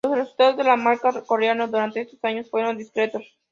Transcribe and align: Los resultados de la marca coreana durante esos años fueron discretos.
Los 0.03 0.17
resultados 0.17 0.57
de 0.57 0.63
la 0.63 0.77
marca 0.77 1.11
coreana 1.27 1.67
durante 1.67 2.01
esos 2.01 2.17
años 2.23 2.49
fueron 2.49 2.75
discretos. 2.75 3.37